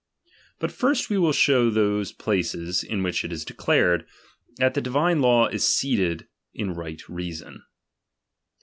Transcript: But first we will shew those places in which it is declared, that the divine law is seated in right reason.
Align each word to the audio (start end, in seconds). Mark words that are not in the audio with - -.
But 0.57 0.71
first 0.71 1.11
we 1.11 1.19
will 1.19 1.31
shew 1.31 1.69
those 1.69 2.11
places 2.11 2.83
in 2.83 3.03
which 3.03 3.23
it 3.23 3.31
is 3.31 3.45
declared, 3.45 4.03
that 4.57 4.73
the 4.73 4.81
divine 4.81 5.21
law 5.21 5.45
is 5.45 5.63
seated 5.63 6.27
in 6.55 6.73
right 6.73 7.07
reason. 7.07 7.61